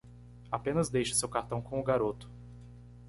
Apenas 0.51 0.89
deixe 0.89 1.13
seu 1.13 1.29
cartão 1.29 1.61
com 1.61 1.79
o 1.79 1.83
garoto. 1.83 2.27